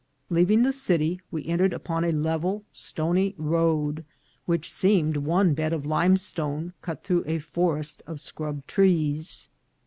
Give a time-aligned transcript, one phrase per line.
[0.31, 4.03] Leaving the city, we entered upon a level stony road,
[4.47, 9.47] which seemed one bed of limestone, cut through a forest of scrub trees.